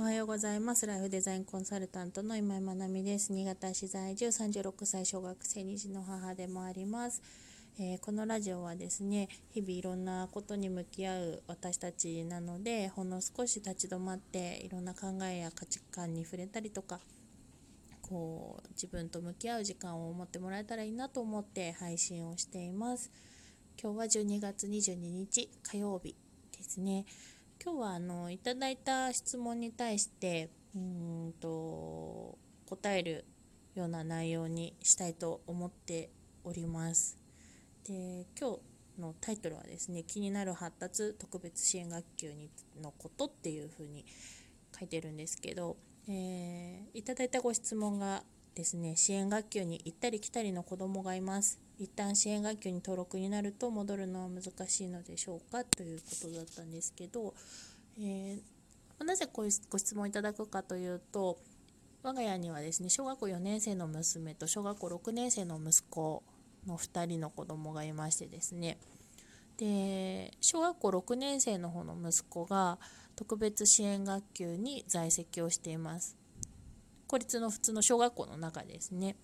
[0.00, 0.86] おはようございます。
[0.86, 3.34] ライフデザインコンサルタントの今井まなみです。
[3.34, 7.20] 新潟市在住36歳小学生2児の母でもあります。
[7.78, 16.98] えー、このラジオはですね、日々いろんなことに向き合う私たちなので、ほんの少し立ち止まっていろんな考えや価値観に触れたりとか、
[18.00, 23.10] こう自分と向き合う時間を持ってもらえたらいいなと思って配信をしています。
[23.78, 26.16] 今日は12月22日火曜日
[26.56, 27.04] ですね。
[27.62, 33.26] 今日はあのいただいた質問に対してうんと答える
[33.74, 36.08] ような内容にしたいと思って
[36.42, 37.18] おります。
[37.86, 38.60] で今日
[38.98, 42.48] のタイトルはですね気になる発達特別支援学級に
[42.80, 44.06] のことっていうふうに
[44.78, 45.76] 書いてるんですけど、
[46.08, 48.22] えー、いただいたご質問が
[48.54, 57.32] ですね支援学級に行ったり来たりの子どもがいます一旦支援学級に登録になると戻るのは難しいのでしょうかということだったんですけど、
[57.98, 61.38] えー、なぜこういうご質問いただくかというと
[62.02, 66.22] 我が家にはですね小学校4年生の娘と小学校6年生の息子
[66.66, 68.78] の2人の子供がいましてですね。
[69.56, 72.78] で小学校6年生の方の息子が
[73.16, 76.16] 特別支援学級に在籍をしています。
[77.06, 79.16] 公立の普通の小学校の中ですね。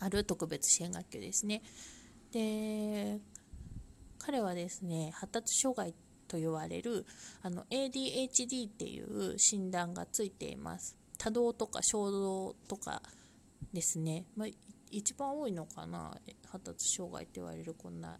[0.00, 1.62] ある特別支援学級ですね。
[2.32, 3.20] で
[4.18, 5.94] 彼はですね発達障害
[6.26, 7.06] と言われる
[7.42, 10.96] あの ADHD っていう診断がついています。
[11.16, 13.02] 多動とか衝動とか
[13.72, 14.48] ですね、まあ、
[14.90, 18.18] 一番多いのかな発達障害って言われるこんな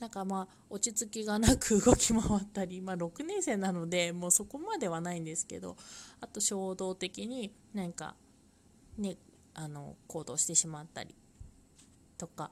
[0.00, 5.76] なんかまあ落ち着きがなく動き回ったり、まあ、6年生なのでもうそこまではないんですけど
[6.20, 8.16] あと衝動的になんか
[8.98, 9.16] ね
[9.54, 11.14] あの行動してしまったり
[12.18, 12.50] とか、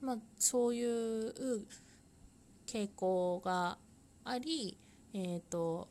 [0.00, 1.66] まあ、そういう
[2.66, 3.78] 傾向が
[4.24, 4.76] あり、
[5.14, 5.88] えーと、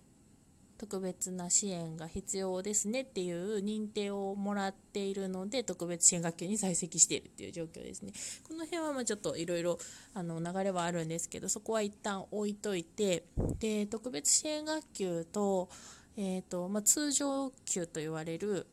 [0.77, 8.11] 特別な支援が必要ですねっていう認定をもらっているので特別支援学級に在籍しているっていう状況ですね。
[8.47, 9.79] この辺はまあちょっといろいろ
[10.15, 13.23] 流れはあるんですけどそこは一旦置いといて
[13.59, 15.69] で特別支援学級と,、
[16.17, 18.67] えーとまあ、通常級と言われる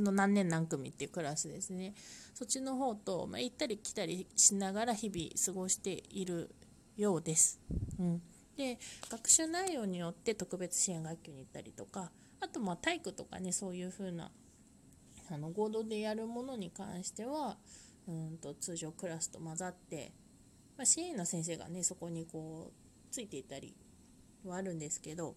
[0.00, 1.94] の何年何組っていうクラスですね
[2.34, 6.50] そっちの方と、まあ、行ったり来たりしながら日々過ごしている
[6.96, 7.60] ようです。
[7.98, 8.22] うん、
[8.56, 8.78] で
[9.08, 12.10] 学習内容によって特別支援学級に行ったりとか
[12.40, 14.30] あとまあ体育とかねそういう風な
[15.30, 17.56] あの合同でやるものに関しては
[18.06, 20.12] うんと通常クラスと混ざって、
[20.76, 23.74] まあ、支援の先生がねそこにこうついていたり
[24.44, 25.36] はあるんですけど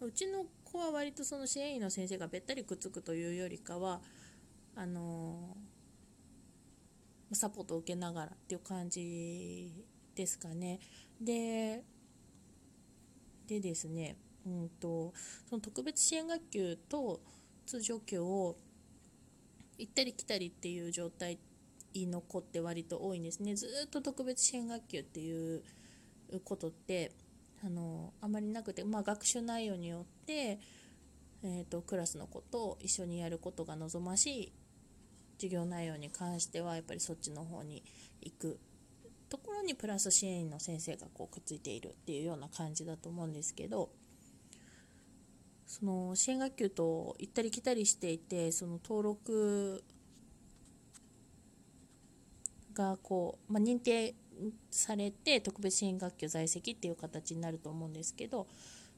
[0.00, 4.00] うちの子は割とその支援員の先生がべったりくっつくというよりかは
[4.76, 5.56] あの、
[7.32, 9.72] サポートを受けながらっていう感じ
[10.14, 10.80] ですかね。
[11.20, 11.84] で
[13.46, 14.16] でですね、
[14.46, 15.12] うんと、
[15.48, 17.20] その特別支援学級と
[17.66, 18.56] 通常級を
[19.76, 21.38] 行ったり来たりっていう状態
[21.94, 23.56] の子って割と多いんですね。
[23.56, 25.62] ずっと特別支援学級っていう
[26.44, 27.12] ことって
[27.64, 30.58] あのあまりなくて、まあ、学習内容によって、
[31.42, 34.52] えーと、クラスの子と一緒にやることが望ましい
[35.36, 37.82] 授業内容に関してはやっぱりそっちの方に
[38.22, 38.58] 行く
[39.28, 43.90] ところにプラス支援員の先生がこうくっついているっていうような感じだと思うんですけど
[45.66, 49.84] その支援学級と行ったり来たりしていてその登録
[52.74, 54.14] がこう、まあ、認定
[54.70, 58.46] されて特別支援学級在籍っていう形になると思うんですけど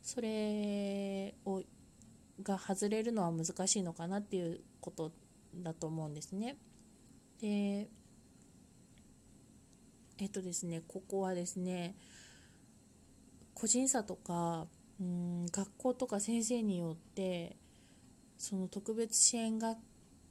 [0.03, 1.63] それを
[2.43, 5.13] が外れるのは難しいのかなっていうこと
[5.55, 6.57] だと思うんですね。
[7.41, 7.89] で
[10.19, 11.95] えっとですねここはですね
[13.55, 14.67] 個人差とか
[15.01, 17.57] うん学校とか先生によって
[18.39, 19.79] その特別支援学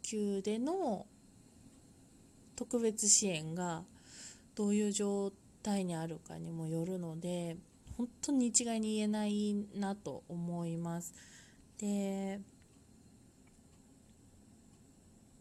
[0.01, 1.05] 級での
[2.55, 3.83] 特別支援が
[4.55, 5.31] どういう状
[5.63, 7.57] 態にあるかにもよるので
[7.97, 11.13] 本当に一概に言えないなと思います。
[11.77, 12.39] で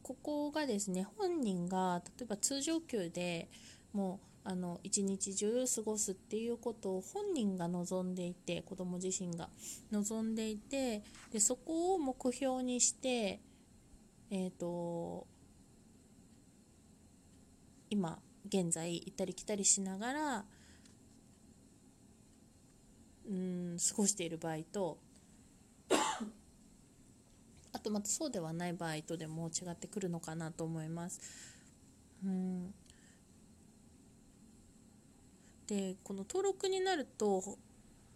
[0.03, 3.49] ここがですね本人が例えば通常級で
[3.93, 9.51] もうあの一日中過ごすっていうことを本人が望んでいて子ども自身が
[9.93, 13.41] 望んでいてでそこを目標にして
[14.31, 15.27] えっ、ー、と
[17.91, 18.19] 今
[18.51, 20.45] 現在行ったり来たりしながら
[23.29, 24.99] うん過ごしている場合と
[27.73, 31.21] あとまたそうではない場合とでも違ってくるのかなと思います。
[32.25, 32.75] うん
[35.69, 37.57] でこの登録になると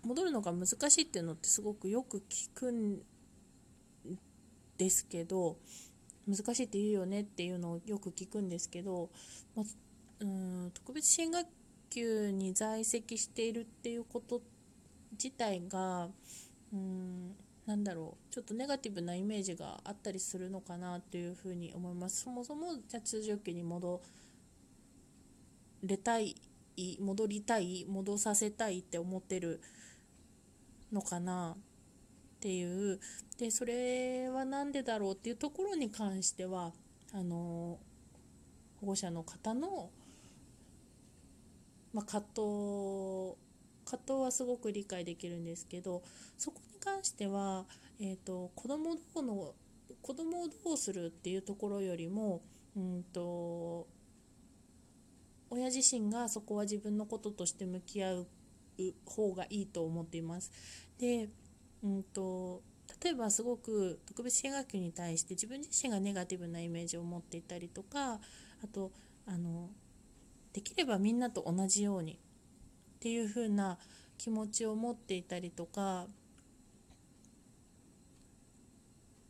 [0.03, 3.01] 戻るのが難しいっていうのってすごくよく聞くん
[4.77, 5.57] ですけど
[6.27, 9.09] 難しいって言うよねっていうのをよく聞くんですけど、
[9.55, 9.63] ま、
[10.21, 11.47] うん特別支援学
[11.91, 14.43] 級に在籍しているっていうこと
[15.13, 16.09] 自体が
[16.73, 22.23] うんなんだろうちょっとネガティブなイメージがあったりするのかなというふうに思います。
[22.23, 24.03] そもそもじゃ通常級に戻
[25.83, 26.37] れたい
[27.01, 29.61] 戻りたい戻させたいって思ってる
[30.93, 31.57] のかなっ
[32.41, 33.01] ていう。
[33.39, 36.73] でそれは何でだろうっていうところに関しては
[37.13, 37.79] あの
[38.81, 39.91] 保護者の方の、
[41.95, 43.37] まあ、葛藤
[43.85, 46.03] 葛藤はすごく理解できるんですけど
[46.37, 47.65] そこに関しては、
[48.01, 49.55] えーと、子供どうの
[50.03, 52.43] 子供をどうするっていうところよりも、
[52.77, 53.87] うんと
[55.51, 58.27] 親自身がそこは自分のこととして向き合う
[59.07, 60.51] 方がいいと思っています。
[60.99, 61.29] で、
[61.83, 62.63] うんと、
[63.03, 68.91] 例えばすごく特別支援学級に対して自分自身がネガティブなイメージを持っていたりとかあと
[69.27, 69.71] あの
[70.55, 72.17] できればみんなと同じようにっ
[73.01, 73.77] ていう風な
[74.17, 76.07] 気持ちを持っていたりとか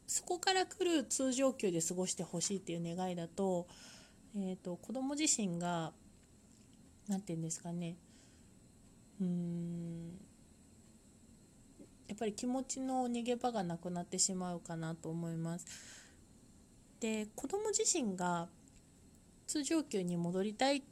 [0.07, 3.67] そこから来る通常級で過ごしてほしいっていう願いだと,、
[4.37, 5.93] えーと、子ども自身が
[7.09, 7.97] 何て言うんですかね
[9.21, 10.19] うん
[12.07, 15.67] やっぱり気持ちの逃げ場がなくなってしまうかなと思います。
[17.01, 18.49] で子ども自身が
[19.47, 20.85] 通常級に戻りたい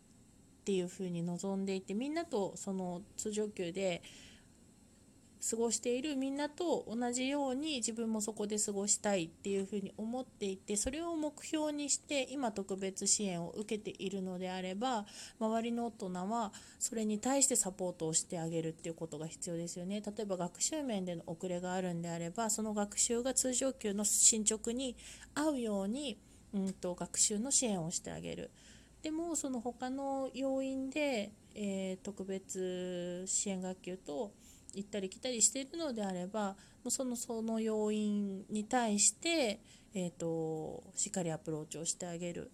[0.63, 4.01] っていうふうに望んでいてみんなとその通常級で
[5.51, 15.05] 過ごしているみんなと同じように自分もそこで過ごしたいっていうふうに思っていてそれを目標にして今特別支援を受けているのであれば
[15.41, 24.97] 周りの大人はそれに対してサポートをしてあげるっていうことが必要ですよね例えば学習面での遅れがあるんであればその学習が通常級の進捗に
[25.35, 26.19] 合うように、
[26.55, 28.51] うんと、学習の支援をしてあげる。
[29.03, 34.33] でもその他の要因で、えー、特別支援学級と
[34.75, 36.57] 行ったり来たりしているのであれば
[36.89, 39.61] そのその要因に対して、
[39.95, 42.51] えーと、しっかりアプローチをしてあげる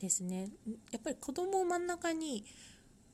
[0.00, 0.48] ですね
[0.90, 2.44] やっぱり子供を真ん中に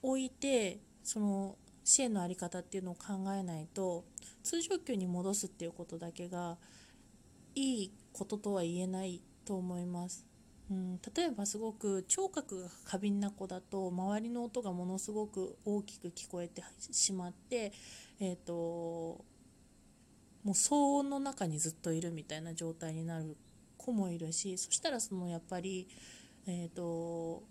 [0.02, 4.04] 置いてその支援の在り方っていうのを考えないと
[4.42, 6.56] 通常級に戻すっていうことだけが
[7.54, 10.27] いいこととは言えないと思います。
[10.70, 16.62] うん、例えばすごく聴覚が過敏な子だと周りの音がものすごく大きく聞こえて
[16.92, 17.72] しまって、
[18.20, 19.24] えーと、も
[20.44, 23.36] う騒音の中にずっといるみたいな状態になる
[23.78, 25.88] 子もいるしそしたらそのやっぱり、
[26.46, 27.42] えーと、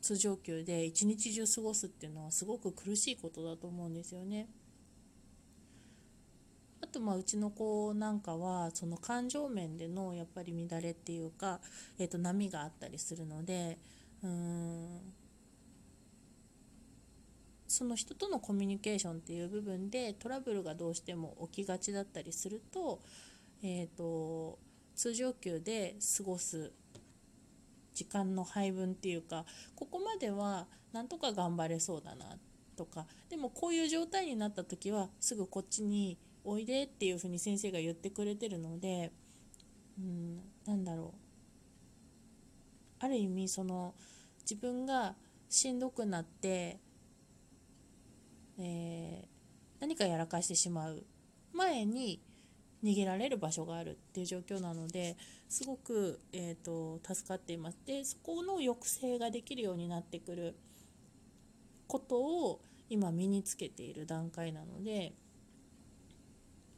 [0.00, 4.48] 通常級で一日中過ごすっていうのはすごく苦しいことだと思うんですよね。
[6.92, 11.60] とまあうちの子なんかはその感情面でのやっぱり乱れっていうか、
[11.98, 13.78] えー、と波があったりするので
[14.22, 15.00] うん
[17.72, 23.00] その人とのコミュニケーションっていう部分でトラブルがどうしても起きがちだったりすると,、
[23.62, 24.58] えーと、
[24.94, 26.70] 通常級で過ごす
[27.94, 32.36] 時間の配分っていうかここまではなんとか頑張れそうだな
[32.76, 39.12] とかでもこういう状態になった時はすぐこっちにおいでっていうふうに先生が言ってくれてるので、
[39.98, 41.14] うん、なんだろ
[43.00, 43.04] う。
[43.04, 43.94] ある意味その
[44.42, 45.14] 自分が
[45.48, 46.78] しんどくなって、
[48.58, 49.26] えー、
[49.80, 51.04] 何かやらかしてしまう
[51.52, 52.20] 前に
[52.84, 55.16] 逃げられる場所があるっていう状況なので
[55.48, 57.78] すごく、えーと、助かっています。
[57.86, 60.56] でそこの抑制ができるようになってくる
[61.86, 65.12] ことを今身につけている段階なので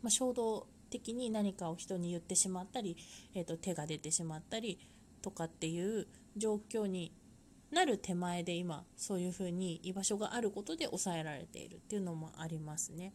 [0.05, 2.99] まあ、衝動的に何かを人に言ってしまったり、
[3.35, 4.79] えーと、手が出てしまったり
[5.23, 6.07] とかっていう
[6.37, 7.11] 状況に
[7.71, 13.15] なる手前で今そういうふうに居場所があることで抑えられているっていうのもありますね。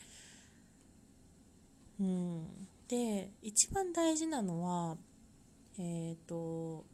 [1.99, 4.97] うん、で一番大事なのは、
[5.77, 6.85] えーと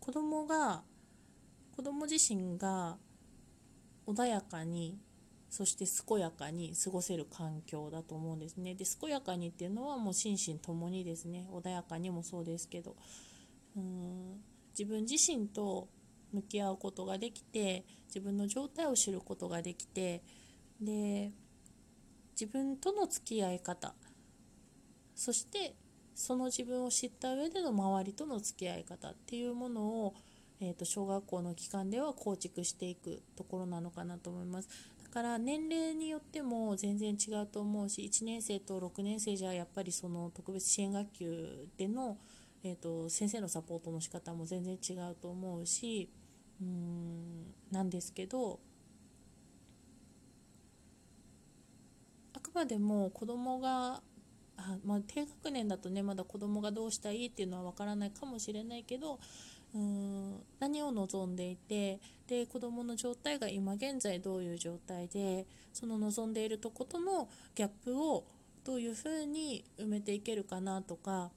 [0.00, 0.82] 子供が
[1.76, 2.96] 子供自身が
[4.06, 4.98] 穏やかに
[5.52, 12.96] そして健やかに過ごせる環境だと思うんですねで健やかにっていうのはもう心身ともにですね穏やかにもそうですけど
[13.76, 14.40] うん
[14.70, 15.88] 自分自身と
[16.32, 20.22] 向き合うことができて自分の状態を知ることができて
[20.80, 21.30] で
[22.32, 23.92] 自分との付き合い方
[25.14, 25.74] そして
[26.14, 30.14] その自分を知った上での周りとの付き合い方っていうものを、
[30.60, 34.91] えー、と小学校の期間では構築していくところなのかなと思います。
[35.12, 42.16] から年齢によっても全然違うと思うし1年生と6年生じゃやっぱりその特別支援学級での、
[42.64, 46.08] えーと、先生のサポートの仕方も全然違うと思うし
[46.62, 48.58] うんなんですけど
[52.34, 54.00] あくまでも子供が
[54.56, 59.18] あ、まあ、低学年だとねまだ子供がどうしたいっていうのは分からないかもしれないけど
[59.74, 60.21] うん
[60.62, 68.24] 何を望んでいてで子どもの状態が今現在どういう状態でその望んでいるとことのギャップを
[68.64, 71.30] どういうふうに埋めていけるかなとか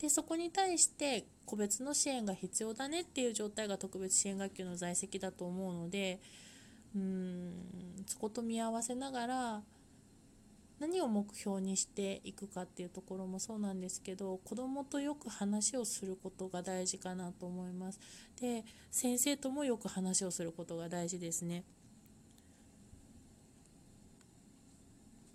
[0.00, 6.18] でそこに対して個別の支援が必要だねっていう状態が特別支援学級の在籍だと思うので
[6.96, 7.52] うん
[8.04, 9.62] そこと見合わせながら
[10.80, 18.00] 何を目標にしていくかっていうところもそうなんですけど子どもとよく話をすることが大事かなと思います。
[18.40, 21.64] で先生ともよく話をすることが大事ですね。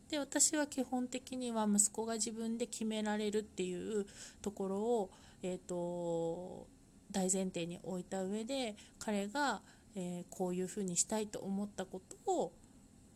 [0.10, 4.08] で私は基本的には息子が自分で決められるっていう
[4.42, 5.12] ところを、
[5.44, 6.68] えーと、
[7.12, 9.62] 大前提に置いた上で彼が、
[9.96, 12.52] えー、こういうふうにしたいと思ったことを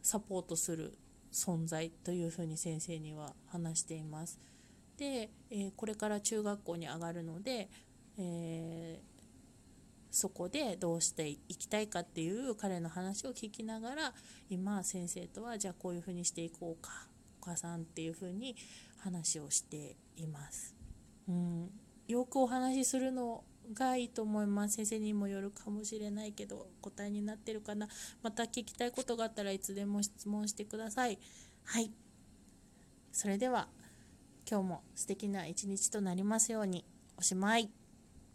[0.03, 0.94] サポートする
[1.34, 4.40] 存在というふうに先生には話しています。
[4.98, 7.70] で、え、これから中学校に上がるので、
[8.18, 9.13] えー、
[10.12, 14.13] そこでどうしていきたいかっていう彼の話を聞きながら
[14.48, 17.08] 今先生とはじゃあこういうふうにしていこうか
[17.42, 18.56] お母さんっていうふうに
[19.00, 20.75] 話をしています。
[21.28, 21.72] うん、
[22.08, 24.75] よくお話しするのがいいと思います。
[24.75, 27.88] 先生にもよるかもしれないけど答えになってるかな。
[28.22, 31.20] また聞きたいことがあったらいつでも質問してください。
[31.63, 31.91] はい。
[33.12, 33.67] それでは
[34.50, 36.84] 今日も素敵な一日となりますように。
[37.17, 37.83] おしまい。